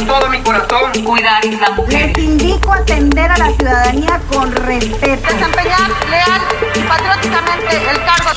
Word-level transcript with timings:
con 0.00 0.06
todo 0.06 0.30
mi 0.30 0.40
corazón 0.40 0.92
cuidar 1.04 1.44
Isla 1.44 1.76
Les 1.88 2.16
indico 2.16 2.72
atender 2.72 3.30
a 3.30 3.36
la 3.36 3.52
ciudadanía 3.52 4.20
con 4.32 4.50
respeto. 4.52 5.26
Desempeñar 5.26 5.90
leal 6.08 6.40
y 6.74 6.80
patrióticamente 6.80 7.76
el 7.90 8.04
cargo. 8.04 8.30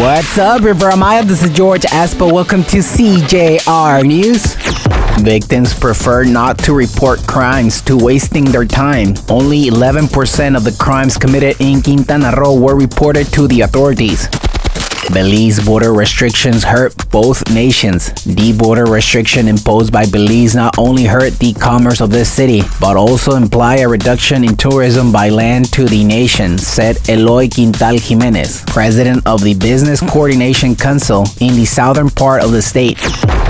What's 0.00 0.38
up, 0.38 0.64
Riviera 0.64 0.96
Maya? 0.96 1.22
This 1.24 1.42
is 1.42 1.50
George 1.50 1.86
Aspo. 1.92 2.32
Welcome 2.32 2.64
to 2.64 2.78
CJR 2.78 4.04
News. 4.04 4.56
Victims 5.22 5.72
prefer 5.74 6.24
not 6.24 6.58
to 6.64 6.72
report 6.72 7.24
crimes 7.28 7.80
to 7.82 7.96
wasting 7.96 8.44
their 8.46 8.64
time. 8.64 9.14
Only 9.28 9.66
11% 9.70 10.56
of 10.56 10.64
the 10.64 10.72
crimes 10.72 11.16
committed 11.16 11.60
in 11.60 11.82
Quintana 11.82 12.32
Roo 12.32 12.58
were 12.58 12.74
reported 12.74 13.26
to 13.34 13.46
the 13.46 13.60
authorities. 13.60 14.28
Belize 15.10 15.64
border 15.64 15.92
restrictions 15.92 16.62
hurt 16.62 16.94
both 17.10 17.42
nations. 17.50 18.12
The 18.24 18.52
border 18.56 18.86
restriction 18.86 19.48
imposed 19.48 19.92
by 19.92 20.06
Belize 20.06 20.54
not 20.54 20.78
only 20.78 21.04
hurt 21.04 21.32
the 21.38 21.52
commerce 21.54 22.00
of 22.00 22.10
this 22.10 22.32
city, 22.32 22.62
but 22.80 22.96
also 22.96 23.34
imply 23.34 23.78
a 23.78 23.88
reduction 23.88 24.44
in 24.44 24.56
tourism 24.56 25.12
by 25.12 25.28
land 25.28 25.72
to 25.72 25.84
the 25.84 26.04
nation, 26.04 26.56
said 26.56 26.96
Eloy 27.08 27.48
Quintal 27.48 27.98
Jimenez, 27.98 28.64
president 28.66 29.26
of 29.26 29.42
the 29.42 29.54
Business 29.54 30.00
Coordination 30.00 30.76
Council 30.76 31.24
in 31.40 31.54
the 31.56 31.64
southern 31.64 32.08
part 32.08 32.42
of 32.42 32.52
the 32.52 32.62
state. 32.62 32.98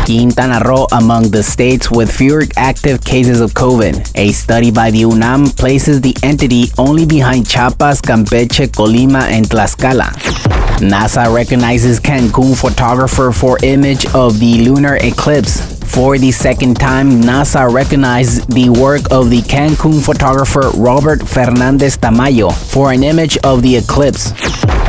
Quintana 0.05 0.61
Roo 0.65 0.87
among 0.93 1.31
the 1.31 1.43
states 1.43 1.91
with 1.91 2.11
fewer 2.11 2.43
active 2.57 3.05
cases 3.05 3.41
of 3.41 3.53
COVID. 3.53 4.11
A 4.17 4.33
study 4.33 4.71
by 4.71 4.91
the 4.91 5.05
UNAM 5.05 5.47
places 5.47 6.01
the 6.01 6.17
entity 6.23 6.65
only 6.77 7.07
behind 7.07 7.49
Chiapas, 7.49 8.01
Campeche, 8.01 8.67
Colima, 8.69 9.23
and 9.31 9.47
Tlaxcala. 9.47 10.62
NASA 10.83 11.33
recognizes 11.33 12.01
Cancun 12.01 12.61
photographer 12.61 13.31
for 13.31 13.57
image 13.63 14.05
of 14.15 14.41
the 14.41 14.65
lunar 14.65 14.97
eclipse. 14.97 15.72
For 15.93 16.17
the 16.17 16.31
second 16.31 16.81
time, 16.81 17.21
NASA 17.21 17.71
recognized 17.71 18.51
the 18.51 18.71
work 18.71 19.03
of 19.11 19.29
the 19.29 19.43
Cancun 19.43 20.03
photographer 20.03 20.71
Robert 20.75 21.29
Fernandez 21.29 21.99
Tamayo 21.99 22.51
for 22.51 22.93
an 22.93 23.05
image 23.05 23.37
of 23.45 23.61
the 23.61 23.77
eclipse. 23.77 24.33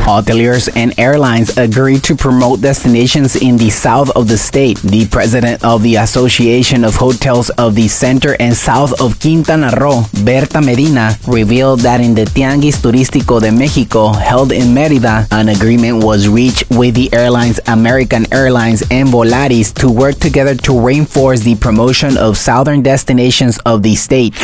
Hoteliers 0.04 0.68
and 0.76 0.92
airlines 0.98 1.56
agreed 1.56 2.04
to 2.04 2.14
promote 2.14 2.60
destinations 2.60 3.36
in 3.36 3.56
the 3.56 3.70
south 3.70 4.10
of 4.10 4.28
the 4.28 4.36
state. 4.36 4.78
The 4.80 5.06
president 5.06 5.64
of 5.64 5.82
the 5.82 5.96
Association 5.96 6.84
of 6.84 6.96
Hotels 6.96 7.48
of 7.56 7.74
the 7.74 7.88
Center 7.88 8.36
and 8.38 8.54
South 8.54 9.00
of 9.00 9.18
Quintana 9.18 9.72
Roo, 9.80 10.02
Berta 10.22 10.60
Medina, 10.60 11.16
revealed 11.26 11.80
that 11.80 12.02
in 12.02 12.14
the 12.14 12.24
Tianguis 12.26 12.76
Turístico 12.84 13.40
de 13.40 13.50
Mexico 13.50 14.12
held 14.12 14.52
in 14.52 14.74
Merida, 14.74 15.26
an 15.30 15.48
agreement 15.48 16.04
was 16.04 16.28
reached 16.28 16.68
with 16.70 16.94
the 16.94 17.10
airlines 17.14 17.58
American 17.66 18.30
Airlines 18.30 18.82
and 18.90 19.08
Volaris 19.08 19.72
to 19.80 19.90
work 19.90 20.16
together 20.16 20.54
to 20.54 20.78
reinforce 20.94 21.40
the 21.40 21.56
promotion 21.56 22.16
of 22.16 22.36
southern 22.36 22.80
destinations 22.80 23.58
of 23.66 23.82
the 23.82 23.96
state. 23.96 24.34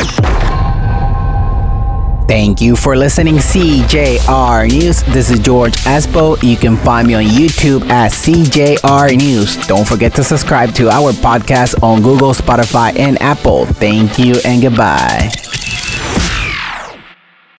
Thank 2.27 2.61
you 2.61 2.75
for 2.75 2.95
listening 2.95 3.35
CJR 3.35 4.69
News. 4.69 5.03
This 5.13 5.29
is 5.31 5.39
George 5.39 5.73
Aspo. 5.83 6.41
You 6.43 6.57
can 6.57 6.75
find 6.77 7.07
me 7.07 7.13
on 7.15 7.23
YouTube 7.23 7.89
at 7.89 8.11
CJR 8.11 9.17
News. 9.17 9.55
Don't 9.67 9.87
forget 9.87 10.13
to 10.15 10.23
subscribe 10.23 10.73
to 10.75 10.89
our 10.89 11.11
podcast 11.13 11.81
on 11.83 12.01
Google, 12.01 12.33
Spotify, 12.33 12.97
and 12.97 13.21
Apple. 13.21 13.65
Thank 13.65 14.19
you 14.19 14.35
and 14.45 14.61
goodbye. 14.61 15.50